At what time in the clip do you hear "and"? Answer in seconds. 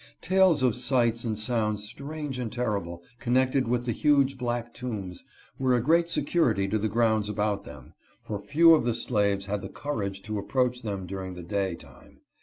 1.23-1.37, 2.39-2.51